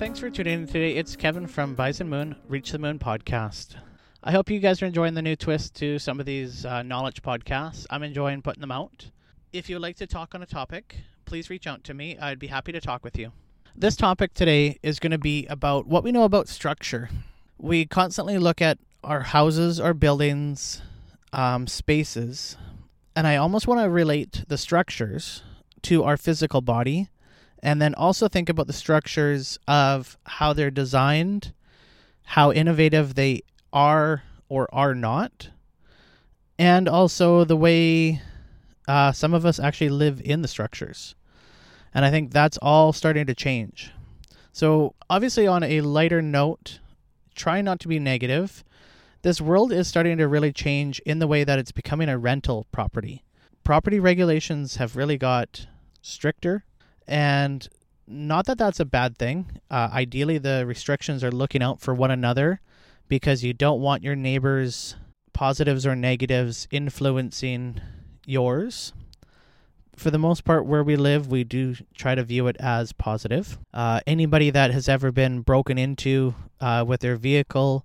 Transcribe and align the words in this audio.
Thanks 0.00 0.18
for 0.18 0.30
tuning 0.30 0.62
in 0.62 0.66
today. 0.66 0.96
It's 0.96 1.14
Kevin 1.14 1.46
from 1.46 1.74
Bison 1.74 2.08
Moon, 2.08 2.34
Reach 2.48 2.72
the 2.72 2.78
Moon 2.78 2.98
podcast. 2.98 3.76
I 4.24 4.32
hope 4.32 4.48
you 4.48 4.58
guys 4.58 4.80
are 4.80 4.86
enjoying 4.86 5.12
the 5.12 5.20
new 5.20 5.36
twist 5.36 5.74
to 5.74 5.98
some 5.98 6.18
of 6.18 6.24
these 6.24 6.64
uh, 6.64 6.82
knowledge 6.82 7.20
podcasts. 7.20 7.84
I'm 7.90 8.02
enjoying 8.02 8.40
putting 8.40 8.62
them 8.62 8.70
out. 8.70 9.10
If 9.52 9.68
you 9.68 9.74
would 9.74 9.82
like 9.82 9.96
to 9.96 10.06
talk 10.06 10.34
on 10.34 10.40
a 10.40 10.46
topic, 10.46 10.96
please 11.26 11.50
reach 11.50 11.66
out 11.66 11.84
to 11.84 11.92
me. 11.92 12.16
I'd 12.18 12.38
be 12.38 12.46
happy 12.46 12.72
to 12.72 12.80
talk 12.80 13.04
with 13.04 13.18
you. 13.18 13.32
This 13.76 13.94
topic 13.94 14.32
today 14.32 14.78
is 14.82 15.00
going 15.00 15.10
to 15.10 15.18
be 15.18 15.44
about 15.48 15.86
what 15.86 16.02
we 16.02 16.12
know 16.12 16.24
about 16.24 16.48
structure. 16.48 17.10
We 17.58 17.84
constantly 17.84 18.38
look 18.38 18.62
at 18.62 18.78
our 19.04 19.20
houses, 19.20 19.78
our 19.78 19.92
buildings, 19.92 20.80
um, 21.34 21.66
spaces, 21.66 22.56
and 23.14 23.26
I 23.26 23.36
almost 23.36 23.68
want 23.68 23.82
to 23.82 23.90
relate 23.90 24.44
the 24.48 24.56
structures 24.56 25.42
to 25.82 26.04
our 26.04 26.16
physical 26.16 26.62
body 26.62 27.10
and 27.62 27.80
then 27.80 27.94
also 27.94 28.28
think 28.28 28.48
about 28.48 28.66
the 28.66 28.72
structures 28.72 29.58
of 29.68 30.18
how 30.24 30.52
they're 30.52 30.70
designed, 30.70 31.52
how 32.24 32.52
innovative 32.52 33.14
they 33.14 33.42
are 33.72 34.22
or 34.48 34.68
are 34.72 34.94
not, 34.94 35.50
and 36.58 36.88
also 36.88 37.44
the 37.44 37.56
way 37.56 38.20
uh, 38.88 39.12
some 39.12 39.34
of 39.34 39.46
us 39.46 39.60
actually 39.60 39.90
live 39.90 40.20
in 40.24 40.42
the 40.42 40.48
structures. 40.48 41.14
And 41.94 42.04
I 42.04 42.10
think 42.10 42.32
that's 42.32 42.58
all 42.58 42.92
starting 42.92 43.26
to 43.26 43.34
change. 43.34 43.92
So, 44.52 44.94
obviously, 45.08 45.46
on 45.46 45.62
a 45.62 45.80
lighter 45.80 46.22
note, 46.22 46.80
try 47.34 47.60
not 47.60 47.80
to 47.80 47.88
be 47.88 47.98
negative. 47.98 48.64
This 49.22 49.40
world 49.40 49.72
is 49.72 49.86
starting 49.86 50.18
to 50.18 50.26
really 50.26 50.52
change 50.52 50.98
in 51.00 51.18
the 51.18 51.26
way 51.26 51.44
that 51.44 51.58
it's 51.58 51.72
becoming 51.72 52.08
a 52.08 52.18
rental 52.18 52.66
property. 52.72 53.22
Property 53.64 54.00
regulations 54.00 54.76
have 54.76 54.96
really 54.96 55.18
got 55.18 55.66
stricter 56.02 56.64
and 57.10 57.68
not 58.06 58.46
that 58.46 58.56
that's 58.56 58.80
a 58.80 58.84
bad 58.84 59.18
thing. 59.18 59.60
Uh, 59.70 59.90
ideally, 59.92 60.38
the 60.38 60.64
restrictions 60.64 61.22
are 61.22 61.32
looking 61.32 61.62
out 61.62 61.80
for 61.80 61.92
one 61.92 62.10
another 62.10 62.60
because 63.08 63.42
you 63.44 63.52
don't 63.52 63.80
want 63.80 64.04
your 64.04 64.16
neighbors' 64.16 64.94
positives 65.32 65.84
or 65.84 65.96
negatives 65.96 66.68
influencing 66.70 67.80
yours. 68.24 68.92
For 69.96 70.10
the 70.10 70.18
most 70.18 70.44
part, 70.44 70.64
where 70.64 70.84
we 70.84 70.96
live, 70.96 71.26
we 71.30 71.44
do 71.44 71.74
try 71.94 72.14
to 72.14 72.22
view 72.22 72.46
it 72.46 72.56
as 72.58 72.92
positive. 72.92 73.58
Uh, 73.74 74.00
anybody 74.06 74.50
that 74.50 74.70
has 74.70 74.88
ever 74.88 75.12
been 75.12 75.40
broken 75.40 75.76
into 75.76 76.34
uh, 76.60 76.84
with 76.86 77.00
their 77.00 77.16
vehicle 77.16 77.84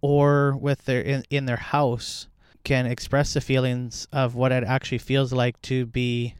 or 0.00 0.56
with 0.56 0.84
their 0.84 1.00
in, 1.00 1.24
in 1.30 1.46
their 1.46 1.56
house 1.56 2.28
can 2.64 2.86
express 2.86 3.32
the 3.32 3.40
feelings 3.40 4.06
of 4.12 4.34
what 4.34 4.52
it 4.52 4.62
actually 4.62 4.98
feels 4.98 5.32
like 5.32 5.60
to 5.62 5.86
be 5.86 6.34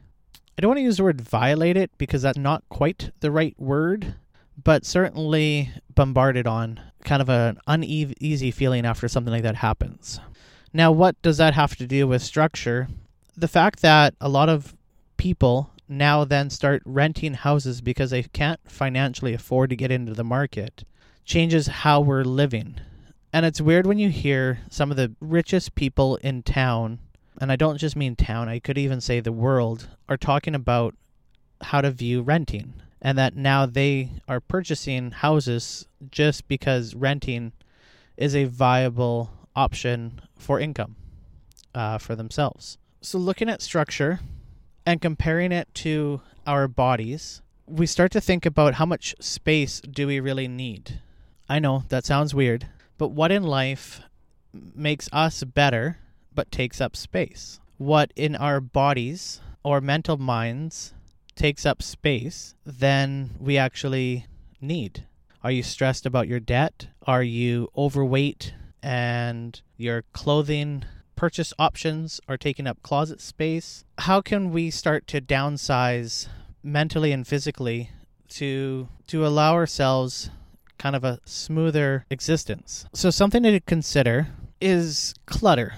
I 0.59 0.61
don't 0.61 0.71
want 0.71 0.79
to 0.79 0.83
use 0.83 0.97
the 0.97 1.03
word 1.03 1.21
violate 1.21 1.77
it 1.77 1.89
because 1.97 2.21
that's 2.21 2.37
not 2.37 2.67
quite 2.67 3.11
the 3.21 3.31
right 3.31 3.57
word, 3.57 4.15
but 4.61 4.85
certainly 4.85 5.71
bombarded 5.95 6.47
on 6.47 6.81
kind 7.05 7.21
of 7.21 7.29
an 7.29 7.59
uneasy 7.65 8.51
feeling 8.51 8.85
after 8.85 9.07
something 9.07 9.31
like 9.31 9.43
that 9.43 9.55
happens. 9.55 10.19
Now, 10.73 10.91
what 10.91 11.15
does 11.21 11.37
that 11.37 11.53
have 11.53 11.77
to 11.77 11.87
do 11.87 12.07
with 12.07 12.21
structure? 12.21 12.89
The 13.37 13.47
fact 13.47 13.81
that 13.83 14.15
a 14.19 14.27
lot 14.27 14.49
of 14.49 14.75
people 15.15 15.71
now 15.87 16.25
then 16.25 16.49
start 16.49 16.81
renting 16.83 17.35
houses 17.35 17.79
because 17.79 18.09
they 18.09 18.23
can't 18.23 18.59
financially 18.65 19.33
afford 19.33 19.69
to 19.69 19.77
get 19.77 19.91
into 19.91 20.13
the 20.13 20.25
market 20.25 20.83
changes 21.23 21.67
how 21.67 22.01
we're 22.01 22.25
living. 22.25 22.81
And 23.31 23.45
it's 23.45 23.61
weird 23.61 23.87
when 23.87 23.97
you 23.97 24.09
hear 24.09 24.59
some 24.69 24.91
of 24.91 24.97
the 24.97 25.15
richest 25.21 25.75
people 25.75 26.17
in 26.17 26.43
town 26.43 26.99
and 27.39 27.51
I 27.51 27.55
don't 27.55 27.77
just 27.77 27.95
mean 27.95 28.15
town, 28.15 28.49
I 28.49 28.59
could 28.59 28.77
even 28.77 29.01
say 29.01 29.19
the 29.19 29.31
world, 29.31 29.87
are 30.07 30.17
talking 30.17 30.55
about 30.55 30.95
how 31.61 31.81
to 31.81 31.91
view 31.91 32.21
renting. 32.21 32.73
And 33.01 33.17
that 33.17 33.33
now 33.33 33.65
they 33.65 34.09
are 34.27 34.41
purchasing 34.41 35.11
houses 35.11 35.87
just 36.11 36.49
because 36.49 36.95
renting 36.95 37.53
is 38.17 38.35
a 38.35 38.43
viable 38.43 39.31
option 39.55 40.19
for 40.37 40.59
income 40.59 40.97
uh, 41.73 41.97
for 41.97 42.15
themselves. 42.15 42.77
So, 43.01 43.17
looking 43.17 43.47
at 43.47 43.61
structure 43.61 44.19
and 44.85 45.01
comparing 45.01 45.53
it 45.53 45.73
to 45.75 46.19
our 46.45 46.67
bodies, 46.67 47.41
we 47.65 47.85
start 47.85 48.11
to 48.11 48.21
think 48.21 48.45
about 48.45 48.73
how 48.73 48.85
much 48.85 49.15
space 49.21 49.79
do 49.79 50.07
we 50.07 50.19
really 50.19 50.49
need. 50.49 50.99
I 51.47 51.59
know 51.59 51.83
that 51.87 52.05
sounds 52.05 52.35
weird, 52.35 52.67
but 52.97 53.09
what 53.09 53.31
in 53.31 53.43
life 53.43 54.01
makes 54.51 55.07
us 55.13 55.43
better 55.45 55.99
but 56.39 56.53
takes 56.53 56.79
up 56.79 56.95
space. 56.95 57.59
What 57.75 58.13
in 58.15 58.33
our 58.33 58.61
bodies 58.61 59.41
or 59.61 59.81
mental 59.81 60.15
minds 60.15 60.93
takes 61.35 61.65
up 61.65 61.83
space 61.83 62.55
than 62.65 63.31
we 63.41 63.57
actually 63.57 64.25
need. 64.61 65.05
Are 65.43 65.51
you 65.51 65.63
stressed 65.63 66.05
about 66.05 66.29
your 66.29 66.39
debt? 66.39 66.87
Are 67.05 67.23
you 67.23 67.67
overweight 67.75 68.53
and 68.81 69.61
your 69.75 70.03
clothing 70.13 70.85
purchase 71.17 71.51
options 71.59 72.21
are 72.29 72.37
taking 72.37 72.67
up 72.67 72.81
closet 72.83 73.19
space? 73.19 73.83
How 73.97 74.21
can 74.21 74.51
we 74.51 74.71
start 74.71 75.07
to 75.07 75.19
downsize 75.19 76.29
mentally 76.63 77.11
and 77.11 77.27
physically 77.27 77.89
to 78.29 78.87
to 79.07 79.27
allow 79.27 79.55
ourselves 79.55 80.29
kind 80.77 80.95
of 80.95 81.03
a 81.03 81.19
smoother 81.25 82.05
existence? 82.09 82.85
So 82.93 83.09
something 83.09 83.43
to 83.43 83.59
consider 83.59 84.29
is 84.61 85.13
clutter. 85.25 85.73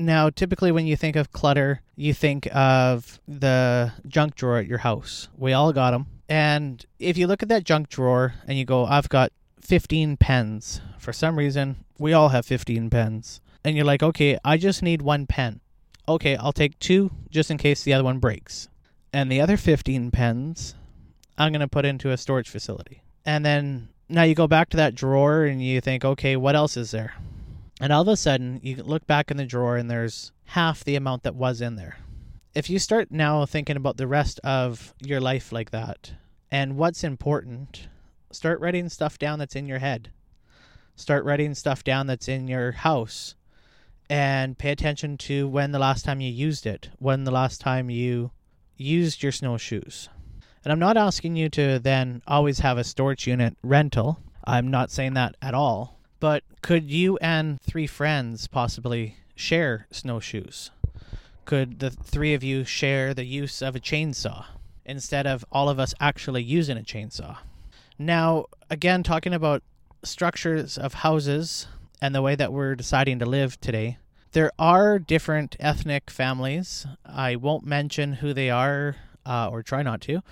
Now, 0.00 0.30
typically, 0.30 0.70
when 0.70 0.86
you 0.86 0.96
think 0.96 1.16
of 1.16 1.32
clutter, 1.32 1.82
you 1.96 2.14
think 2.14 2.48
of 2.54 3.18
the 3.26 3.92
junk 4.06 4.36
drawer 4.36 4.58
at 4.58 4.66
your 4.66 4.78
house. 4.78 5.28
We 5.36 5.52
all 5.52 5.72
got 5.72 5.90
them. 5.90 6.06
And 6.28 6.86
if 7.00 7.18
you 7.18 7.26
look 7.26 7.42
at 7.42 7.48
that 7.48 7.64
junk 7.64 7.88
drawer 7.88 8.34
and 8.46 8.56
you 8.56 8.64
go, 8.64 8.84
I've 8.84 9.08
got 9.08 9.32
15 9.60 10.16
pens. 10.16 10.80
For 10.98 11.12
some 11.12 11.36
reason, 11.36 11.84
we 11.98 12.12
all 12.12 12.28
have 12.28 12.46
15 12.46 12.90
pens. 12.90 13.40
And 13.64 13.74
you're 13.74 13.84
like, 13.84 14.04
okay, 14.04 14.38
I 14.44 14.56
just 14.56 14.84
need 14.84 15.02
one 15.02 15.26
pen. 15.26 15.60
Okay, 16.08 16.36
I'll 16.36 16.52
take 16.52 16.78
two 16.78 17.10
just 17.28 17.50
in 17.50 17.58
case 17.58 17.82
the 17.82 17.92
other 17.92 18.04
one 18.04 18.18
breaks. 18.18 18.68
And 19.12 19.32
the 19.32 19.40
other 19.40 19.56
15 19.56 20.12
pens, 20.12 20.76
I'm 21.36 21.50
going 21.50 21.60
to 21.60 21.68
put 21.68 21.84
into 21.84 22.12
a 22.12 22.16
storage 22.16 22.48
facility. 22.48 23.02
And 23.26 23.44
then 23.44 23.88
now 24.08 24.22
you 24.22 24.36
go 24.36 24.46
back 24.46 24.68
to 24.70 24.76
that 24.76 24.94
drawer 24.94 25.44
and 25.44 25.60
you 25.60 25.80
think, 25.80 26.04
okay, 26.04 26.36
what 26.36 26.54
else 26.54 26.76
is 26.76 26.92
there? 26.92 27.14
And 27.80 27.92
all 27.92 28.02
of 28.02 28.08
a 28.08 28.16
sudden, 28.16 28.60
you 28.62 28.82
look 28.82 29.06
back 29.06 29.30
in 29.30 29.36
the 29.36 29.46
drawer 29.46 29.76
and 29.76 29.90
there's 29.90 30.32
half 30.46 30.82
the 30.82 30.96
amount 30.96 31.22
that 31.22 31.34
was 31.34 31.60
in 31.60 31.76
there. 31.76 31.98
If 32.54 32.68
you 32.68 32.78
start 32.78 33.10
now 33.10 33.46
thinking 33.46 33.76
about 33.76 33.98
the 33.98 34.08
rest 34.08 34.40
of 34.42 34.94
your 35.00 35.20
life 35.20 35.52
like 35.52 35.70
that 35.70 36.12
and 36.50 36.76
what's 36.76 37.04
important, 37.04 37.88
start 38.32 38.60
writing 38.60 38.88
stuff 38.88 39.18
down 39.18 39.38
that's 39.38 39.54
in 39.54 39.66
your 39.66 39.78
head. 39.78 40.10
Start 40.96 41.24
writing 41.24 41.54
stuff 41.54 41.84
down 41.84 42.08
that's 42.08 42.26
in 42.26 42.48
your 42.48 42.72
house 42.72 43.36
and 44.10 44.58
pay 44.58 44.70
attention 44.70 45.16
to 45.18 45.46
when 45.46 45.70
the 45.70 45.78
last 45.78 46.04
time 46.04 46.20
you 46.20 46.32
used 46.32 46.66
it, 46.66 46.88
when 46.98 47.24
the 47.24 47.30
last 47.30 47.60
time 47.60 47.90
you 47.90 48.32
used 48.76 49.22
your 49.22 49.32
snowshoes. 49.32 50.08
And 50.64 50.72
I'm 50.72 50.78
not 50.78 50.96
asking 50.96 51.36
you 51.36 51.48
to 51.50 51.78
then 51.78 52.22
always 52.26 52.58
have 52.60 52.78
a 52.78 52.84
storage 52.84 53.26
unit 53.26 53.56
rental. 53.62 54.18
I'm 54.44 54.68
not 54.68 54.90
saying 54.90 55.14
that 55.14 55.36
at 55.40 55.54
all. 55.54 55.97
But 56.20 56.42
could 56.62 56.90
you 56.90 57.16
and 57.18 57.60
three 57.60 57.86
friends 57.86 58.46
possibly 58.46 59.16
share 59.34 59.86
snowshoes? 59.90 60.70
Could 61.44 61.78
the 61.78 61.90
three 61.90 62.34
of 62.34 62.42
you 62.42 62.64
share 62.64 63.14
the 63.14 63.24
use 63.24 63.62
of 63.62 63.76
a 63.76 63.80
chainsaw 63.80 64.44
instead 64.84 65.26
of 65.26 65.44
all 65.50 65.68
of 65.68 65.78
us 65.78 65.94
actually 66.00 66.42
using 66.42 66.76
a 66.76 66.82
chainsaw? 66.82 67.38
Now, 67.98 68.46
again, 68.68 69.02
talking 69.02 69.32
about 69.32 69.62
structures 70.02 70.76
of 70.76 70.94
houses 70.94 71.66
and 72.00 72.14
the 72.14 72.22
way 72.22 72.34
that 72.34 72.52
we're 72.52 72.74
deciding 72.74 73.18
to 73.20 73.26
live 73.26 73.60
today, 73.60 73.98
there 74.32 74.52
are 74.58 74.98
different 74.98 75.56
ethnic 75.58 76.10
families. 76.10 76.86
I 77.04 77.36
won't 77.36 77.64
mention 77.64 78.14
who 78.14 78.34
they 78.34 78.50
are 78.50 78.96
uh, 79.24 79.48
or 79.50 79.62
try 79.62 79.82
not 79.82 80.00
to 80.02 80.22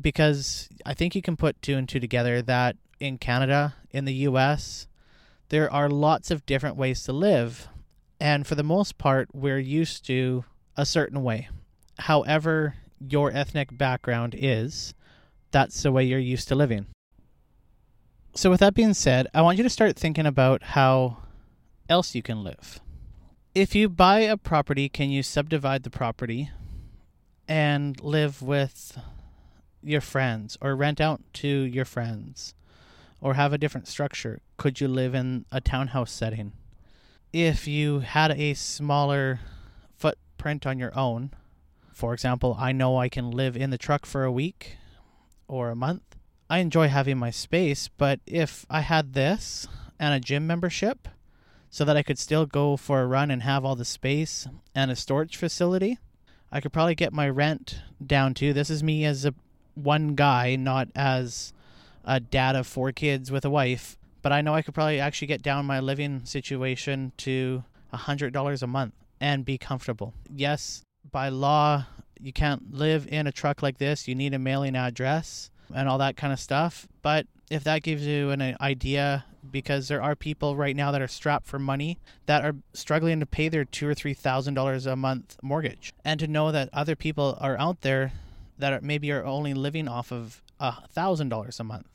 because 0.00 0.68
I 0.84 0.94
think 0.94 1.14
you 1.14 1.22
can 1.22 1.36
put 1.36 1.60
two 1.62 1.76
and 1.76 1.88
two 1.88 2.00
together 2.00 2.42
that 2.42 2.76
in 3.00 3.18
Canada, 3.18 3.74
in 3.90 4.04
the 4.04 4.12
US, 4.14 4.87
there 5.48 5.72
are 5.72 5.88
lots 5.88 6.30
of 6.30 6.46
different 6.46 6.76
ways 6.76 7.02
to 7.04 7.12
live. 7.12 7.68
And 8.20 8.46
for 8.46 8.54
the 8.54 8.62
most 8.62 8.98
part, 8.98 9.28
we're 9.32 9.58
used 9.58 10.04
to 10.06 10.44
a 10.76 10.84
certain 10.84 11.22
way. 11.22 11.48
However, 12.00 12.74
your 13.00 13.32
ethnic 13.32 13.76
background 13.76 14.34
is, 14.36 14.94
that's 15.50 15.82
the 15.82 15.92
way 15.92 16.04
you're 16.04 16.18
used 16.18 16.48
to 16.48 16.54
living. 16.54 16.86
So, 18.34 18.50
with 18.50 18.60
that 18.60 18.74
being 18.74 18.94
said, 18.94 19.26
I 19.34 19.42
want 19.42 19.58
you 19.58 19.64
to 19.64 19.70
start 19.70 19.96
thinking 19.96 20.26
about 20.26 20.62
how 20.62 21.18
else 21.88 22.14
you 22.14 22.22
can 22.22 22.44
live. 22.44 22.80
If 23.54 23.74
you 23.74 23.88
buy 23.88 24.20
a 24.20 24.36
property, 24.36 24.88
can 24.88 25.10
you 25.10 25.22
subdivide 25.22 25.82
the 25.82 25.90
property 25.90 26.50
and 27.48 28.00
live 28.00 28.42
with 28.42 28.98
your 29.82 30.00
friends 30.00 30.58
or 30.60 30.76
rent 30.76 31.00
out 31.00 31.20
to 31.34 31.48
your 31.48 31.84
friends? 31.84 32.54
Or 33.20 33.34
have 33.34 33.52
a 33.52 33.58
different 33.58 33.88
structure? 33.88 34.40
Could 34.56 34.80
you 34.80 34.88
live 34.88 35.14
in 35.14 35.44
a 35.50 35.60
townhouse 35.60 36.12
setting? 36.12 36.52
If 37.32 37.66
you 37.66 38.00
had 38.00 38.30
a 38.32 38.54
smaller 38.54 39.40
footprint 39.96 40.66
on 40.66 40.78
your 40.78 40.96
own, 40.96 41.32
for 41.92 42.14
example, 42.14 42.56
I 42.58 42.72
know 42.72 42.96
I 42.96 43.08
can 43.08 43.30
live 43.30 43.56
in 43.56 43.70
the 43.70 43.78
truck 43.78 44.06
for 44.06 44.24
a 44.24 44.32
week 44.32 44.76
or 45.46 45.70
a 45.70 45.76
month, 45.76 46.16
I 46.50 46.58
enjoy 46.58 46.88
having 46.88 47.18
my 47.18 47.30
space, 47.30 47.88
but 47.88 48.20
if 48.26 48.64
I 48.70 48.80
had 48.80 49.12
this 49.12 49.66
and 49.98 50.14
a 50.14 50.20
gym 50.20 50.46
membership 50.46 51.08
so 51.70 51.84
that 51.84 51.96
I 51.96 52.02
could 52.02 52.18
still 52.18 52.46
go 52.46 52.76
for 52.76 53.02
a 53.02 53.06
run 53.06 53.30
and 53.30 53.42
have 53.42 53.64
all 53.64 53.76
the 53.76 53.84
space 53.84 54.46
and 54.74 54.90
a 54.90 54.96
storage 54.96 55.36
facility, 55.36 55.98
I 56.50 56.60
could 56.60 56.72
probably 56.72 56.94
get 56.94 57.12
my 57.12 57.28
rent 57.28 57.82
down 58.04 58.32
to 58.34 58.54
this 58.54 58.70
is 58.70 58.82
me 58.82 59.04
as 59.04 59.26
a 59.26 59.34
one 59.74 60.14
guy, 60.14 60.56
not 60.56 60.88
as 60.94 61.52
a 62.08 62.18
dad 62.18 62.56
of 62.56 62.66
four 62.66 62.90
kids 62.90 63.30
with 63.30 63.44
a 63.44 63.50
wife, 63.50 63.98
but 64.22 64.32
I 64.32 64.40
know 64.40 64.54
I 64.54 64.62
could 64.62 64.74
probably 64.74 64.98
actually 64.98 65.28
get 65.28 65.42
down 65.42 65.66
my 65.66 65.78
living 65.78 66.24
situation 66.24 67.12
to 67.18 67.62
a 67.92 67.98
hundred 67.98 68.32
dollars 68.32 68.62
a 68.62 68.66
month 68.66 68.94
and 69.20 69.44
be 69.44 69.58
comfortable. 69.58 70.14
Yes, 70.34 70.82
by 71.12 71.28
law, 71.28 71.84
you 72.18 72.32
can't 72.32 72.72
live 72.72 73.06
in 73.10 73.26
a 73.26 73.32
truck 73.32 73.62
like 73.62 73.76
this. 73.76 74.08
You 74.08 74.14
need 74.14 74.32
a 74.32 74.38
mailing 74.38 74.74
address 74.74 75.50
and 75.74 75.86
all 75.86 75.98
that 75.98 76.16
kind 76.16 76.32
of 76.32 76.40
stuff. 76.40 76.88
But 77.02 77.26
if 77.50 77.62
that 77.64 77.82
gives 77.82 78.06
you 78.06 78.30
an 78.30 78.56
idea, 78.58 79.26
because 79.50 79.88
there 79.88 80.02
are 80.02 80.16
people 80.16 80.56
right 80.56 80.74
now 80.74 80.90
that 80.90 81.02
are 81.02 81.08
strapped 81.08 81.46
for 81.46 81.58
money 81.58 81.98
that 82.26 82.44
are 82.44 82.54
struggling 82.72 83.20
to 83.20 83.26
pay 83.26 83.48
their 83.48 83.64
two 83.64 83.86
or 83.86 83.94
three 83.94 84.14
thousand 84.14 84.54
dollars 84.54 84.86
a 84.86 84.96
month 84.96 85.36
mortgage, 85.42 85.92
and 86.06 86.18
to 86.20 86.26
know 86.26 86.50
that 86.52 86.70
other 86.72 86.96
people 86.96 87.36
are 87.38 87.58
out 87.58 87.82
there 87.82 88.12
that 88.56 88.72
are, 88.72 88.80
maybe 88.80 89.12
are 89.12 89.24
only 89.24 89.52
living 89.52 89.86
off 89.88 90.10
of 90.10 90.42
a 90.58 90.86
thousand 90.88 91.28
dollars 91.28 91.60
a 91.60 91.64
month. 91.64 91.86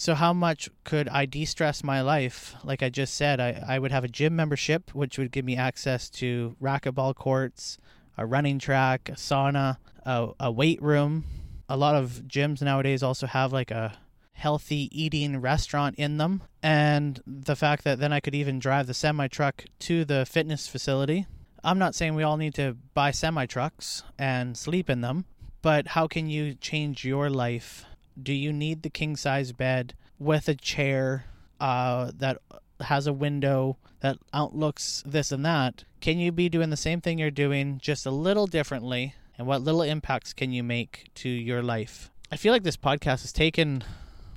So 0.00 0.14
how 0.14 0.32
much 0.32 0.70
could 0.84 1.08
I 1.08 1.26
de-stress 1.26 1.82
my 1.82 2.02
life? 2.02 2.54
Like 2.62 2.84
I 2.84 2.88
just 2.88 3.14
said, 3.14 3.40
I, 3.40 3.64
I 3.66 3.80
would 3.80 3.90
have 3.90 4.04
a 4.04 4.08
gym 4.08 4.36
membership, 4.36 4.94
which 4.94 5.18
would 5.18 5.32
give 5.32 5.44
me 5.44 5.56
access 5.56 6.08
to 6.10 6.54
racquetball 6.62 7.16
courts, 7.16 7.78
a 8.16 8.24
running 8.24 8.60
track, 8.60 9.08
a 9.08 9.14
sauna, 9.14 9.78
a, 10.06 10.28
a 10.38 10.52
weight 10.52 10.80
room. 10.80 11.24
A 11.68 11.76
lot 11.76 11.96
of 11.96 12.22
gyms 12.28 12.62
nowadays 12.62 13.02
also 13.02 13.26
have 13.26 13.52
like 13.52 13.72
a 13.72 13.98
healthy 14.34 14.88
eating 14.92 15.40
restaurant 15.40 15.96
in 15.96 16.16
them. 16.18 16.42
And 16.62 17.20
the 17.26 17.56
fact 17.56 17.82
that 17.82 17.98
then 17.98 18.12
I 18.12 18.20
could 18.20 18.36
even 18.36 18.60
drive 18.60 18.86
the 18.86 18.94
semi 18.94 19.26
truck 19.26 19.64
to 19.80 20.04
the 20.04 20.24
fitness 20.24 20.68
facility. 20.68 21.26
I'm 21.64 21.80
not 21.80 21.96
saying 21.96 22.14
we 22.14 22.22
all 22.22 22.36
need 22.36 22.54
to 22.54 22.76
buy 22.94 23.10
semi 23.10 23.46
trucks 23.46 24.04
and 24.16 24.56
sleep 24.56 24.88
in 24.88 25.00
them, 25.00 25.24
but 25.60 25.88
how 25.88 26.06
can 26.06 26.28
you 26.30 26.54
change 26.54 27.04
your 27.04 27.28
life 27.28 27.84
do 28.22 28.32
you 28.32 28.52
need 28.52 28.82
the 28.82 28.90
king 28.90 29.16
size 29.16 29.52
bed 29.52 29.94
with 30.18 30.48
a 30.48 30.54
chair 30.54 31.24
uh, 31.60 32.10
that 32.16 32.38
has 32.80 33.06
a 33.06 33.12
window 33.12 33.76
that 34.00 34.18
outlooks 34.32 35.02
this 35.06 35.32
and 35.32 35.44
that? 35.44 35.84
Can 36.00 36.18
you 36.18 36.32
be 36.32 36.48
doing 36.48 36.70
the 36.70 36.76
same 36.76 37.00
thing 37.00 37.18
you're 37.18 37.30
doing 37.30 37.78
just 37.82 38.06
a 38.06 38.10
little 38.10 38.46
differently? 38.46 39.14
And 39.36 39.46
what 39.46 39.62
little 39.62 39.82
impacts 39.82 40.32
can 40.32 40.52
you 40.52 40.62
make 40.62 41.10
to 41.16 41.28
your 41.28 41.62
life? 41.62 42.10
I 42.30 42.36
feel 42.36 42.52
like 42.52 42.64
this 42.64 42.76
podcast 42.76 43.22
has 43.22 43.32
taken 43.32 43.84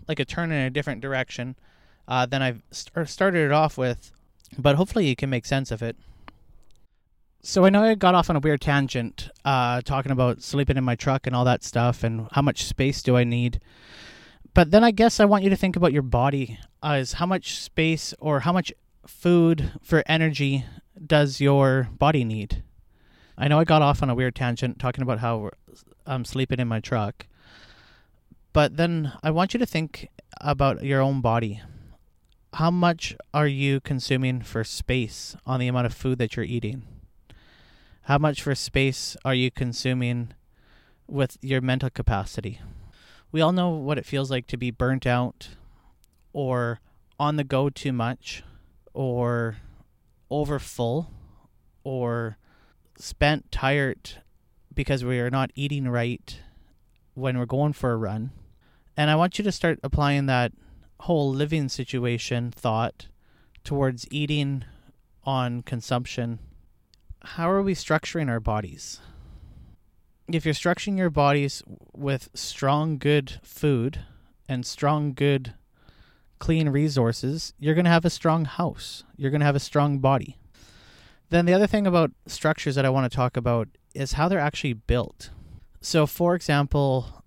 like 0.07 0.19
a 0.19 0.25
turn 0.25 0.51
in 0.51 0.65
a 0.65 0.69
different 0.69 1.01
direction 1.01 1.55
uh, 2.07 2.25
than 2.25 2.41
I've 2.41 2.61
st- 2.71 3.07
started 3.09 3.45
it 3.45 3.51
off 3.51 3.77
with, 3.77 4.11
but 4.57 4.75
hopefully 4.75 5.07
you 5.07 5.15
can 5.15 5.29
make 5.29 5.45
sense 5.45 5.71
of 5.71 5.81
it. 5.81 5.95
So 7.43 7.65
I 7.65 7.71
know 7.71 7.83
I 7.83 7.95
got 7.95 8.13
off 8.13 8.29
on 8.29 8.35
a 8.35 8.39
weird 8.39 8.61
tangent, 8.61 9.31
uh, 9.43 9.81
talking 9.81 10.11
about 10.11 10.43
sleeping 10.43 10.77
in 10.77 10.83
my 10.83 10.93
truck 10.95 11.25
and 11.25 11.35
all 11.35 11.43
that 11.45 11.63
stuff, 11.63 12.03
and 12.03 12.27
how 12.33 12.43
much 12.43 12.65
space 12.65 13.01
do 13.01 13.17
I 13.17 13.23
need. 13.23 13.59
But 14.53 14.69
then 14.69 14.83
I 14.83 14.91
guess 14.91 15.19
I 15.19 15.25
want 15.25 15.43
you 15.43 15.49
to 15.49 15.55
think 15.55 15.75
about 15.75 15.91
your 15.91 16.03
body 16.03 16.59
as 16.83 17.13
how 17.13 17.25
much 17.25 17.55
space 17.55 18.13
or 18.19 18.41
how 18.41 18.53
much 18.53 18.71
food 19.07 19.71
for 19.81 20.03
energy 20.05 20.65
does 21.03 21.41
your 21.41 21.89
body 21.97 22.23
need? 22.23 22.61
I 23.39 23.47
know 23.47 23.59
I 23.59 23.63
got 23.63 23.81
off 23.81 24.03
on 24.03 24.09
a 24.11 24.15
weird 24.15 24.35
tangent 24.35 24.77
talking 24.77 25.01
about 25.01 25.17
how 25.17 25.49
I'm 26.05 26.25
sleeping 26.25 26.59
in 26.59 26.67
my 26.67 26.79
truck, 26.79 27.25
but 28.53 28.77
then 28.77 29.13
I 29.23 29.31
want 29.31 29.55
you 29.55 29.59
to 29.59 29.65
think 29.65 30.09
about 30.39 30.83
your 30.83 31.01
own 31.01 31.21
body. 31.21 31.59
How 32.53 32.69
much 32.69 33.15
are 33.33 33.47
you 33.47 33.79
consuming 33.79 34.41
for 34.41 34.63
space 34.63 35.35
on 35.47 35.59
the 35.59 35.67
amount 35.67 35.87
of 35.87 35.93
food 35.93 36.19
that 36.19 36.35
you're 36.35 36.45
eating? 36.45 36.83
How 38.05 38.17
much 38.17 38.41
for 38.41 38.55
space 38.55 39.15
are 39.23 39.35
you 39.35 39.51
consuming 39.51 40.33
with 41.07 41.37
your 41.41 41.61
mental 41.61 41.91
capacity? 41.91 42.59
We 43.31 43.41
all 43.41 43.51
know 43.51 43.69
what 43.69 43.99
it 43.99 44.07
feels 44.07 44.31
like 44.31 44.47
to 44.47 44.57
be 44.57 44.71
burnt 44.71 45.05
out 45.05 45.49
or 46.33 46.79
on 47.19 47.35
the 47.35 47.43
go 47.43 47.69
too 47.69 47.93
much 47.93 48.43
or 48.91 49.57
over 50.31 50.57
full 50.57 51.11
or 51.83 52.37
spent 52.97 53.51
tired 53.51 54.23
because 54.73 55.05
we 55.05 55.19
are 55.19 55.29
not 55.29 55.51
eating 55.53 55.87
right 55.87 56.39
when 57.13 57.37
we're 57.37 57.45
going 57.45 57.73
for 57.73 57.91
a 57.91 57.97
run. 57.97 58.31
And 58.97 59.11
I 59.11 59.15
want 59.15 59.37
you 59.37 59.43
to 59.43 59.51
start 59.51 59.79
applying 59.83 60.25
that 60.25 60.53
whole 61.01 61.31
living 61.31 61.69
situation 61.69 62.49
thought 62.49 63.09
towards 63.63 64.07
eating 64.11 64.65
on 65.23 65.61
consumption 65.61 66.39
how 67.23 67.49
are 67.49 67.61
we 67.61 67.73
structuring 67.73 68.29
our 68.29 68.39
bodies? 68.39 68.99
If 70.27 70.45
you're 70.45 70.53
structuring 70.53 70.97
your 70.97 71.09
bodies 71.09 71.61
with 71.93 72.29
strong, 72.33 72.97
good 72.97 73.39
food 73.43 73.99
and 74.47 74.65
strong, 74.65 75.13
good, 75.13 75.53
clean 76.39 76.69
resources, 76.69 77.53
you're 77.59 77.75
going 77.75 77.85
to 77.85 77.91
have 77.91 78.05
a 78.05 78.09
strong 78.09 78.45
house. 78.45 79.03
You're 79.15 79.31
going 79.31 79.41
to 79.41 79.45
have 79.45 79.55
a 79.55 79.59
strong 79.59 79.99
body. 79.99 80.37
Then 81.29 81.45
the 81.45 81.53
other 81.53 81.67
thing 81.67 81.85
about 81.85 82.11
structures 82.27 82.75
that 82.75 82.85
I 82.85 82.89
want 82.89 83.09
to 83.09 83.15
talk 83.15 83.37
about 83.37 83.67
is 83.93 84.13
how 84.13 84.27
they're 84.27 84.39
actually 84.39 84.73
built. 84.73 85.29
So, 85.79 86.05
for 86.05 86.35
example, 86.35 87.23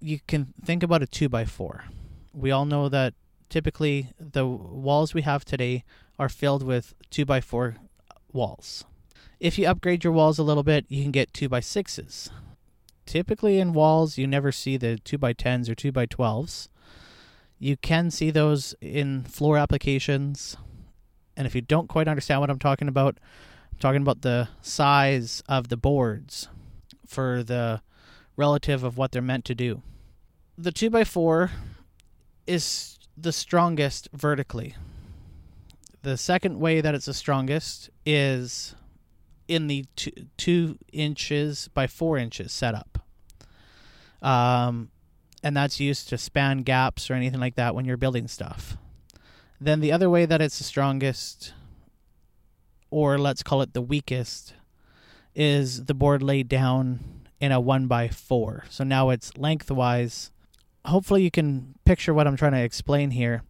you 0.00 0.20
can 0.26 0.54
think 0.64 0.82
about 0.82 1.02
a 1.02 1.06
two 1.06 1.28
by 1.28 1.44
four. 1.44 1.84
We 2.32 2.50
all 2.50 2.64
know 2.64 2.88
that 2.88 3.14
typically 3.48 4.10
the 4.18 4.46
walls 4.46 5.14
we 5.14 5.22
have 5.22 5.44
today 5.44 5.84
are 6.18 6.28
filled 6.28 6.62
with 6.62 6.94
two 7.10 7.24
by 7.24 7.40
four 7.40 7.76
walls. 8.32 8.84
If 9.40 9.56
you 9.56 9.68
upgrade 9.68 10.02
your 10.02 10.12
walls 10.12 10.38
a 10.38 10.42
little 10.42 10.64
bit, 10.64 10.84
you 10.88 11.02
can 11.02 11.12
get 11.12 11.32
2 11.32 11.48
by 11.48 11.60
6s 11.60 12.30
Typically 13.06 13.58
in 13.58 13.72
walls, 13.72 14.18
you 14.18 14.26
never 14.26 14.52
see 14.52 14.76
the 14.76 14.98
2 14.98 15.16
by 15.16 15.32
10s 15.32 15.68
or 15.68 15.74
2 15.74 15.92
by 15.92 16.06
12s 16.06 16.68
You 17.58 17.76
can 17.76 18.10
see 18.10 18.30
those 18.30 18.74
in 18.80 19.22
floor 19.22 19.56
applications. 19.56 20.56
And 21.36 21.46
if 21.46 21.54
you 21.54 21.60
don't 21.60 21.88
quite 21.88 22.08
understand 22.08 22.40
what 22.40 22.50
I'm 22.50 22.58
talking 22.58 22.88
about, 22.88 23.18
I'm 23.72 23.78
talking 23.78 24.02
about 24.02 24.22
the 24.22 24.48
size 24.60 25.42
of 25.48 25.68
the 25.68 25.76
boards 25.76 26.48
for 27.06 27.42
the 27.42 27.80
relative 28.36 28.84
of 28.84 28.98
what 28.98 29.12
they're 29.12 29.22
meant 29.22 29.44
to 29.46 29.54
do. 29.54 29.82
The 30.58 30.72
2 30.72 30.90
by 30.90 31.04
4 31.04 31.50
is 32.46 32.98
the 33.16 33.32
strongest 33.32 34.08
vertically. 34.12 34.74
The 36.02 36.16
second 36.16 36.58
way 36.58 36.80
that 36.80 36.94
it's 36.94 37.06
the 37.06 37.14
strongest 37.14 37.88
is 38.04 38.74
in 39.48 39.66
the 39.66 39.86
two, 39.96 40.12
two 40.36 40.78
inches 40.92 41.68
by 41.74 41.86
four 41.86 42.18
inches 42.18 42.52
setup. 42.52 42.98
Um, 44.22 44.90
and 45.42 45.56
that's 45.56 45.80
used 45.80 46.08
to 46.10 46.18
span 46.18 46.62
gaps 46.62 47.10
or 47.10 47.14
anything 47.14 47.40
like 47.40 47.54
that 47.56 47.74
when 47.74 47.84
you're 47.84 47.96
building 47.96 48.28
stuff. 48.28 48.76
Then 49.60 49.80
the 49.80 49.92
other 49.92 50.10
way 50.10 50.26
that 50.26 50.40
it's 50.40 50.58
the 50.58 50.64
strongest, 50.64 51.52
or 52.90 53.18
let's 53.18 53.42
call 53.42 53.62
it 53.62 53.74
the 53.74 53.82
weakest, 53.82 54.54
is 55.34 55.86
the 55.86 55.94
board 55.94 56.22
laid 56.22 56.48
down 56.48 57.00
in 57.40 57.52
a 57.52 57.60
one 57.60 57.86
by 57.86 58.08
four. 58.08 58.64
So 58.68 58.84
now 58.84 59.10
it's 59.10 59.36
lengthwise. 59.36 60.30
Hopefully, 60.84 61.22
you 61.22 61.30
can 61.30 61.74
picture 61.84 62.14
what 62.14 62.26
I'm 62.26 62.36
trying 62.36 62.52
to 62.52 62.62
explain 62.62 63.10
here. 63.10 63.42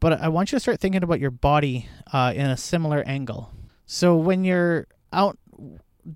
But 0.00 0.20
I 0.20 0.28
want 0.28 0.50
you 0.50 0.56
to 0.56 0.60
start 0.60 0.80
thinking 0.80 1.02
about 1.02 1.20
your 1.20 1.30
body 1.30 1.88
uh, 2.12 2.32
in 2.34 2.46
a 2.46 2.56
similar 2.56 3.02
angle. 3.06 3.52
So 3.86 4.16
when 4.16 4.44
you're 4.44 4.86
out 5.12 5.38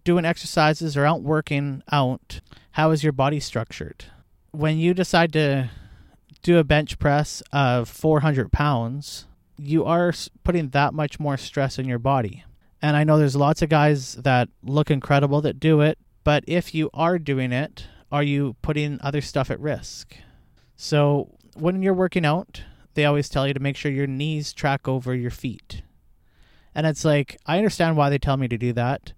doing 0.05 0.25
exercises 0.25 0.97
or 0.97 1.05
out 1.05 1.23
working 1.23 1.83
out, 1.93 2.41
how 2.73 2.91
is 2.91 3.03
your 3.03 3.13
body 3.13 3.41
structured? 3.41 4.07
When 4.51 4.79
you 4.79 4.95
decide 4.95 5.33
to 5.35 5.71
do 6.43 6.59
a 6.59 6.65
bench 6.65 6.99
press 6.99 7.43
of 7.53 7.89
400 7.89 8.53
pounds, 8.53 9.27
you 9.57 9.85
are 9.85 10.13
putting 10.43 10.71
that 10.71 10.95
much 10.95 11.21
more 11.21 11.37
stress 11.37 11.79
in 11.79 11.87
your 11.87 11.99
body. 11.99 12.45
And 12.83 12.97
I 12.97 13.05
know 13.05 13.19
there's 13.19 13.37
lots 13.37 13.63
of 13.63 13.69
guys 13.69 14.15
that 14.17 14.49
look 14.63 14.91
incredible 14.91 15.41
that 15.43 15.61
do 15.61 15.81
it, 15.81 15.99
but 16.23 16.45
if 16.47 16.75
you 16.75 16.91
are 16.93 17.19
doing 17.19 17.53
it, 17.53 17.87
are 18.13 18.23
you 18.23 18.57
putting 18.63 18.99
other 19.01 19.21
stuff 19.21 19.51
at 19.51 19.61
risk? 19.61 20.15
So 20.77 21.31
when 21.55 21.83
you're 21.83 21.95
working 21.95 22.27
out, 22.27 22.63
they 22.95 23.05
always 23.05 23.29
tell 23.29 23.47
you 23.47 23.55
to 23.55 23.61
make 23.61 23.77
sure 23.77 23.91
your 23.91 24.07
knees 24.07 24.53
track 24.53 24.87
over 24.87 25.15
your 25.15 25.31
feet. 25.31 25.83
And 26.75 26.87
it's 26.87 27.05
like, 27.05 27.39
I 27.47 27.59
understand 27.59 27.97
why 27.97 28.11
they 28.11 28.19
tell 28.19 28.37
me 28.37 28.49
to 28.49 28.59
do 28.59 28.73
that, 28.73 29.13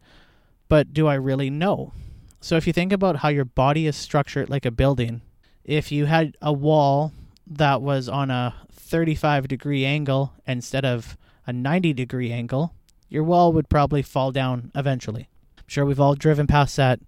but 0.69 0.93
do 0.93 1.07
I 1.07 1.15
really 1.15 1.51
know? 1.51 1.93
So 2.41 2.57
if 2.57 2.67
you 2.67 2.73
think 2.73 2.93
about 2.93 3.17
how 3.17 3.29
your 3.29 3.45
body 3.45 3.87
is 3.87 3.97
structured 3.97 4.51
like 4.51 4.67
a 4.67 4.71
building, 4.71 5.23
if 5.65 5.91
you 5.91 6.07
had 6.07 6.37
a 6.43 6.53
wall 6.53 7.13
that 7.47 7.83
was 7.83 8.09
on 8.09 8.31
a 8.31 8.55
35 8.71 9.49
degree 9.49 9.85
angle 9.85 10.33
instead 10.47 10.85
of 10.85 11.17
a 11.47 11.53
90 11.53 11.93
degree 11.93 12.31
angle, 12.31 12.75
your 13.09 13.25
wall 13.25 13.53
would 13.53 13.69
probably 13.69 14.03
fall 14.03 14.33
down 14.33 14.71
eventually. 14.75 15.29
I'm 15.59 15.65
sure 15.67 15.85
we've 15.85 16.01
all 16.01 16.15
driven 16.15 16.47
past 16.47 16.77
that 16.77 17.01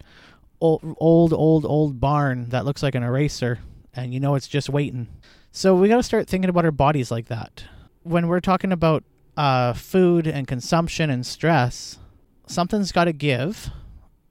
old, 0.61 0.97
old, 0.99 1.33
old, 1.33 1.65
old 1.65 2.01
barn 2.01 2.49
that 2.49 2.65
looks 2.65 2.83
like 2.83 2.95
an 2.95 3.03
eraser 3.03 3.59
and 3.95 4.13
you 4.13 4.21
know 4.21 4.35
it's 4.35 4.49
just 4.49 4.69
waiting. 4.69 5.09
So 5.53 5.75
we 5.75 5.89
got 5.89 5.97
to 5.97 6.03
start 6.03 6.29
thinking 6.29 6.51
about 6.51 6.65
our 6.65 6.71
bodies 6.71 7.11
like 7.11 7.27
that. 7.27 7.65
When 8.03 8.29
we're 8.29 8.41
talking 8.41 8.73
about 8.73 9.05
uh, 9.39 9.73
food 9.73 10.27
and 10.27 10.49
consumption 10.49 11.11
and 11.11 11.25
stress, 11.25 11.99
something's 12.47 12.91
got 12.91 13.05
to 13.05 13.13
give 13.13 13.71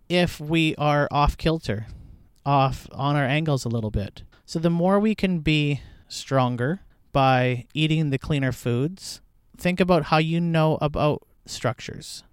if 0.09 0.39
we 0.39 0.75
are 0.75 1.07
off 1.09 1.37
kilter, 1.37 1.87
off 2.45 2.87
on 2.91 3.15
our 3.15 3.25
angles 3.25 3.63
a 3.63 3.69
little 3.69 3.89
bit. 3.89 4.23
So 4.45 4.59
the 4.59 4.69
more 4.69 4.99
we 4.99 5.15
can 5.15 5.39
be 5.39 5.81
stronger 6.09 6.81
by 7.13 7.65
eating 7.73 8.09
the 8.09 8.17
cleaner 8.19 8.51
foods, 8.51 9.21
think 9.57 9.79
about 9.79 10.03
how 10.05 10.17
you 10.17 10.41
know 10.41 10.77
about 10.81 11.25
structures. 11.45 12.23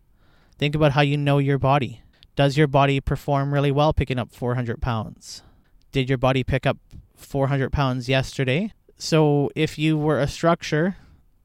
Think 0.59 0.75
about 0.75 0.93
how 0.93 1.01
you 1.01 1.17
know 1.17 1.39
your 1.39 1.59
body. 1.59 2.03
Does 2.35 2.57
your 2.57 2.67
body 2.67 3.01
perform 3.01 3.55
really 3.55 3.71
well 3.71 3.93
picking 3.93 4.19
up 4.19 4.33
400 4.33 4.83
pounds? 4.83 5.43
Did 5.93 6.09
your 6.09 6.19
body 6.19 6.43
pick 6.43 6.67
up 6.67 6.79
400 7.15 7.71
pounds 7.71 8.09
yesterday? 8.09 8.73
So 8.97 9.51
if 9.55 9.79
you 9.79 9.97
were 9.97 10.19
a 10.19 10.27
structure 10.27 10.97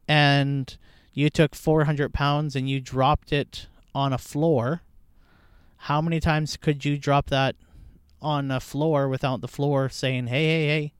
and 0.07 0.75
you 1.13 1.29
took 1.29 1.55
400 1.55 2.13
pounds 2.13 2.55
and 2.55 2.69
you 2.69 2.79
dropped 2.79 3.31
it 3.31 3.67
on 3.93 4.13
a 4.13 4.17
floor, 4.17 4.81
how 5.83 6.01
many 6.01 6.19
times 6.19 6.57
could 6.57 6.85
you 6.85 6.97
drop 6.97 7.29
that 7.29 7.55
on 8.21 8.51
a 8.51 8.59
floor 8.59 9.07
without 9.07 9.41
the 9.41 9.47
floor 9.47 9.89
saying, 9.89 10.27
"Hey, 10.27 10.45
hey, 10.45 10.67
hey, 10.67 10.93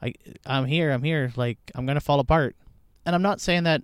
I, 0.00 0.14
I'm 0.46 0.66
here, 0.66 0.92
I'm 0.92 1.02
here. 1.02 1.32
Like 1.36 1.58
I'm 1.74 1.84
gonna 1.86 2.00
fall 2.00 2.20
apart." 2.20 2.56
And 3.04 3.14
I'm 3.14 3.22
not 3.22 3.40
saying 3.40 3.64
that 3.64 3.82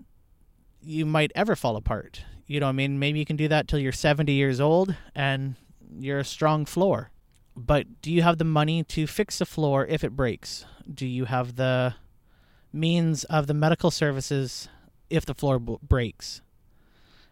you 0.83 1.07
might 1.07 1.33
ever 1.35 1.57
fall 1.57 1.77
apart. 1.77 2.23
You 2.47 2.61
know, 2.61 2.69
I 2.69 2.73
mean, 2.73 2.99
maybe 2.99 3.19
you 3.19 3.25
can 3.25 3.37
do 3.37 3.49
that 3.49 3.67
till 3.67 3.79
you're 3.79 3.93
70 3.93 4.33
years 4.33 4.61
old 4.61 4.95
and 5.15 5.57
you're 5.99 6.19
a 6.19 6.25
strong 6.25 6.67
floor. 6.67 7.11
But 7.57 8.03
do 8.03 8.13
you 8.13 8.23
have 8.23 8.39
the 8.39 8.45
money 8.45 8.85
to 8.85 9.07
fix 9.07 9.39
the 9.39 9.47
floor 9.47 9.87
if 9.87 10.05
it 10.05 10.15
breaks? 10.15 10.67
Do 10.93 11.07
you 11.07 11.25
have 11.25 11.57
the 11.57 11.95
means 12.73 13.25
of 13.25 13.47
the 13.47 13.55
medical 13.55 13.91
services 13.91 14.69
if 15.11 15.25
the 15.27 15.35
floor 15.35 15.59
b- 15.59 15.77
breaks? 15.83 16.43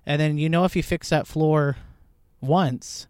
And 0.04 0.20
then 0.20 0.38
you 0.38 0.48
know 0.48 0.64
if 0.64 0.74
you 0.74 0.82
fix 0.82 1.08
that 1.10 1.26
floor 1.26 1.76
once, 2.40 3.06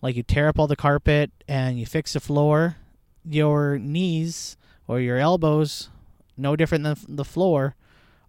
like 0.00 0.16
you 0.16 0.22
tear 0.22 0.48
up 0.48 0.58
all 0.58 0.66
the 0.66 0.76
carpet 0.76 1.30
and 1.48 1.78
you 1.78 1.86
fix 1.86 2.12
the 2.12 2.20
floor, 2.20 2.76
your 3.24 3.78
knees 3.78 4.56
or 4.86 5.00
your 5.00 5.18
elbows, 5.18 5.88
no 6.36 6.56
different 6.56 6.84
than 6.84 6.96
the 7.08 7.24
floor, 7.24 7.74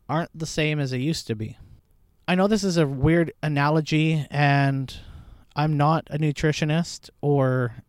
aren't 0.07 0.37
the 0.37 0.45
same 0.45 0.79
as 0.79 0.91
they 0.91 0.99
used 0.99 1.27
to 1.27 1.35
be. 1.35 1.57
I 2.27 2.35
know 2.35 2.47
this 2.47 2.63
is 2.63 2.77
a 2.77 2.87
weird 2.87 3.33
analogy, 3.43 4.25
and 4.31 4.95
I'm 5.55 5.77
not 5.77 6.07
a 6.09 6.17
nutritionist 6.17 7.09
or 7.21 7.83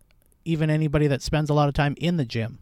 even 0.45 0.69
anybody 0.69 1.07
that 1.07 1.23
spends 1.23 1.49
a 1.49 1.55
lot 1.55 1.69
of 1.69 1.75
time 1.75 1.95
in 1.99 2.17
the 2.17 2.25
gym. 2.25 2.59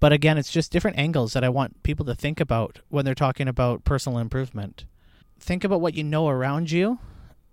But 0.00 0.12
again, 0.12 0.38
it's 0.38 0.52
just 0.52 0.72
different 0.72 0.98
angles 0.98 1.32
that 1.32 1.44
I 1.44 1.48
want 1.48 1.82
people 1.82 2.04
to 2.06 2.14
think 2.14 2.40
about 2.40 2.80
when 2.88 3.04
they're 3.04 3.14
talking 3.14 3.48
about 3.48 3.84
personal 3.84 4.18
improvement. 4.18 4.84
Think 5.38 5.64
about 5.64 5.80
what 5.80 5.94
you 5.94 6.04
know 6.04 6.28
around 6.28 6.70
you 6.70 6.98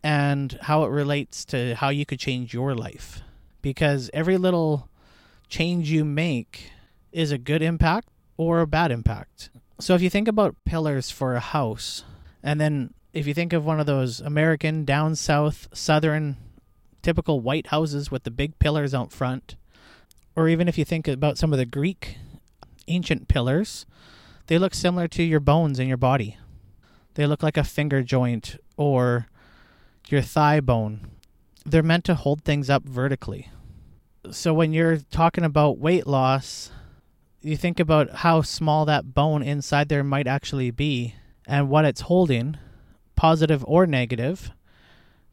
and 0.03 0.57
how 0.63 0.83
it 0.83 0.89
relates 0.89 1.45
to 1.45 1.75
how 1.75 1.89
you 1.89 2.05
could 2.05 2.19
change 2.19 2.53
your 2.53 2.75
life. 2.75 3.21
Because 3.61 4.09
every 4.13 4.37
little 4.37 4.89
change 5.47 5.91
you 5.91 6.03
make 6.03 6.71
is 7.11 7.31
a 7.31 7.37
good 7.37 7.61
impact 7.61 8.07
or 8.37 8.61
a 8.61 8.67
bad 8.67 8.91
impact. 8.91 9.49
So 9.79 9.95
if 9.95 10.01
you 10.01 10.09
think 10.09 10.27
about 10.27 10.55
pillars 10.65 11.11
for 11.11 11.35
a 11.35 11.39
house, 11.39 12.03
and 12.43 12.59
then 12.59 12.93
if 13.13 13.27
you 13.27 13.33
think 13.33 13.53
of 13.53 13.65
one 13.65 13.79
of 13.79 13.85
those 13.85 14.19
American 14.19 14.85
down 14.85 15.15
south 15.15 15.67
southern 15.73 16.37
typical 17.01 17.39
white 17.39 17.67
houses 17.67 18.09
with 18.09 18.23
the 18.23 18.31
big 18.31 18.57
pillars 18.59 18.93
out 18.93 19.11
front, 19.11 19.55
or 20.35 20.47
even 20.47 20.67
if 20.67 20.77
you 20.77 20.85
think 20.85 21.07
about 21.07 21.37
some 21.37 21.51
of 21.51 21.59
the 21.59 21.65
Greek 21.65 22.17
ancient 22.87 23.27
pillars, 23.27 23.85
they 24.47 24.57
look 24.57 24.73
similar 24.73 25.07
to 25.09 25.23
your 25.23 25.39
bones 25.39 25.79
in 25.79 25.87
your 25.87 25.97
body. 25.97 26.37
They 27.15 27.25
look 27.25 27.43
like 27.43 27.57
a 27.57 27.63
finger 27.63 28.03
joint 28.03 28.57
or 28.77 29.27
your 30.07 30.21
thigh 30.21 30.59
bone. 30.59 31.11
They're 31.65 31.83
meant 31.83 32.05
to 32.05 32.15
hold 32.15 32.43
things 32.43 32.69
up 32.69 32.83
vertically. 32.83 33.49
So 34.31 34.53
when 34.53 34.73
you're 34.73 34.97
talking 34.97 35.43
about 35.43 35.77
weight 35.77 36.07
loss, 36.07 36.71
you 37.41 37.57
think 37.57 37.79
about 37.79 38.09
how 38.17 38.41
small 38.41 38.85
that 38.85 39.13
bone 39.13 39.41
inside 39.41 39.89
there 39.89 40.03
might 40.03 40.27
actually 40.27 40.71
be 40.71 41.15
and 41.47 41.69
what 41.69 41.85
it's 41.85 42.01
holding, 42.01 42.57
positive 43.15 43.65
or 43.67 43.85
negative, 43.87 44.51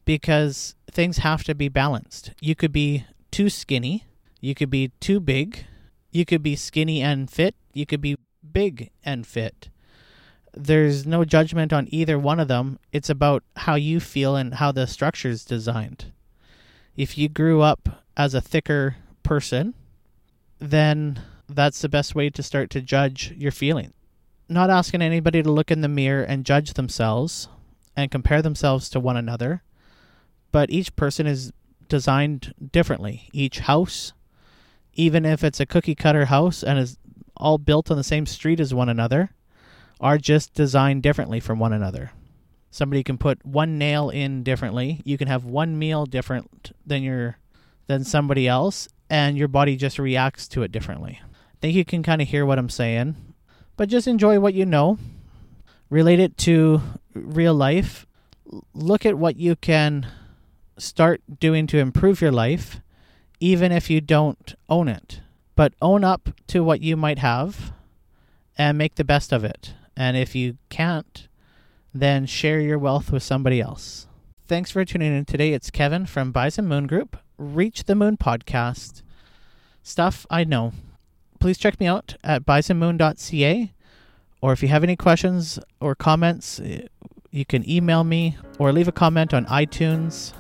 because 0.05 0.75
things 0.90 1.19
have 1.19 1.45
to 1.45 1.55
be 1.55 1.69
balanced. 1.69 2.33
You 2.40 2.55
could 2.55 2.73
be 2.73 3.05
too 3.31 3.50
skinny, 3.50 4.05
you 4.40 4.55
could 4.55 4.71
be 4.71 4.93
too 5.00 5.21
big, 5.21 5.67
you 6.19 6.25
could 6.25 6.43
be 6.43 6.57
skinny 6.57 7.01
and 7.01 7.31
fit, 7.31 7.55
you 7.73 7.87
could 7.87 8.01
be 8.01 8.17
big 8.53 8.91
and 9.05 9.25
fit. 9.25 9.69
There's 10.53 11.07
no 11.07 11.25
judgment 11.25 11.73
on 11.73 11.87
either 11.93 12.19
one 12.19 12.41
of 12.41 12.49
them. 12.49 12.81
It's 12.93 13.09
about 13.09 13.45
how 13.55 13.77
you 13.77 14.01
feel 14.01 14.35
and 14.35 14.55
how 14.55 14.73
the 14.73 14.89
structure 14.89 15.29
is 15.29 15.45
designed. 15.45 16.07
If 16.97 17.17
you 17.17 17.29
grew 17.29 17.63
up 17.63 18.03
as 18.17 18.35
a 18.35 18.41
thicker 18.41 18.97
person, 19.23 19.75
then 20.59 21.23
that's 21.49 21.81
the 21.81 21.89
best 21.89 22.17
way 22.17 22.31
to 22.31 22.43
start 22.43 22.71
to 22.71 22.83
judge 22.83 23.33
your 23.37 23.53
feeling. 23.53 23.93
Not 24.49 24.71
asking 24.71 25.03
anybody 25.03 25.43
to 25.43 25.53
look 25.53 25.71
in 25.71 25.83
the 25.83 25.89
mirror 25.89 26.25
and 26.25 26.45
judge 26.45 26.73
themselves 26.73 27.49
and 27.97 28.11
compare 28.11 28.43
themselves 28.43 28.89
to 28.91 28.99
one 28.99 29.17
another, 29.17 29.63
but 30.51 30.71
each 30.71 30.97
person 30.97 31.29
is 31.29 31.53
designed 31.89 32.55
differently. 32.73 33.29
Each 33.33 33.61
house, 33.61 34.15
even 34.99 35.25
if 35.25 35.43
it's 35.43 35.61
a 35.61 35.67
cookie 35.67 35.95
cutter 35.95 36.26
house 36.26 36.62
and 36.62 36.78
is 36.78 36.99
all 37.38 37.57
built 37.57 37.90
on 37.90 37.97
the 37.97 38.05
same 38.05 38.26
street 38.26 38.61
as 38.61 38.75
one 38.75 38.90
another, 38.90 39.31
are 40.00 40.19
just 40.19 40.52
designed 40.52 41.02
differently 41.02 41.40
from 41.40 41.59
one 41.59 41.73
another. 41.73 42.11
Somebody 42.71 43.02
can 43.02 43.17
put 43.17 43.43
one 43.47 43.78
nail 43.78 44.11
in 44.11 44.43
differently. 44.43 45.00
You 45.05 45.17
can 45.17 45.28
have 45.28 45.47
one 45.47 45.78
meal 45.78 46.05
different 46.05 46.73
than 46.85 47.02
your 47.02 47.38
than 47.87 48.05
somebody 48.05 48.47
else 48.47 48.87
and 49.09 49.38
your 49.38 49.49
body 49.49 49.75
just 49.75 49.99
reacts 49.99 50.47
to 50.49 50.62
it 50.62 50.71
differently 50.71 51.23
I 51.23 51.61
think 51.61 51.75
you 51.75 51.85
can 51.85 52.05
kind 52.05 52.23
of 52.23 52.28
hear 52.28 52.47
what 52.47 52.59
I'm 52.59 52.69
saying. 52.69 53.17
But 53.76 53.88
just 53.88 54.07
enjoy 54.07 54.38
what 54.38 54.55
you 54.55 54.64
know, 54.64 54.97
relate 55.90 56.21
it 56.21 56.37
to 56.38 56.81
real 57.14 57.55
life, 57.55 58.07
look 58.75 59.05
at 59.05 59.19
what 59.19 59.37
you 59.37 59.57
can 59.57 60.07
start 60.78 61.21
doing 61.40 61.67
to 61.69 61.78
improve 61.78 62.21
your 62.21 62.31
life, 62.31 62.81
even 63.40 63.73
if 63.73 63.90
you 63.90 64.00
don't 64.00 64.54
own 64.68 64.88
it. 64.88 65.21
But 65.54 65.75
own 65.83 66.04
up 66.04 66.30
to 66.49 66.62
what 66.62 66.80
you 66.80 66.97
might 66.97 67.18
have 67.18 67.73
and 68.57 68.78
make 68.78 68.95
the 68.95 69.04
best 69.04 69.33
of 69.33 69.45
it. 69.45 69.75
And 69.97 70.16
if 70.16 70.35
you 70.35 70.57
can't, 70.68 71.28
then 71.92 72.26
share 72.26 72.61
your 72.61 72.78
wealth 72.78 73.11
with 73.11 73.23
somebody 73.23 73.61
else. 73.61 74.07
Thanks 74.47 74.71
for 74.71 74.85
tuning 74.85 75.16
in 75.16 75.25
today. 75.25 75.52
It's 75.52 75.71
Kevin 75.71 76.07
from 76.07 76.33
Bison 76.33 76.66
Moon 76.66 76.87
Group, 76.87 77.16
Reach 77.37 77.85
the 77.85 77.95
Moon 77.95 78.16
podcast. 78.16 79.02
Stuff 79.83 80.26
I 80.30 80.45
know 80.45 80.73
please 81.38 81.59
check 81.59 81.78
me 81.80 81.87
out 81.87 82.16
at 82.23 82.45
bisonmoon.ca. 82.45 83.73
Or 84.40 84.52
if 84.52 84.62
you 84.62 84.68
have 84.68 84.85
any 84.85 84.97
questions 84.97 85.59
or 85.80 85.95
comments, 85.95 86.61
eh, 86.61 86.83
you 87.30 87.45
can 87.45 87.68
email 87.68 88.04
me 88.04 88.37
or 88.59 88.73
leave 88.73 88.88
a 88.88 88.92
comment 88.92 89.35
on 89.35 89.47
iTunes 89.47 90.33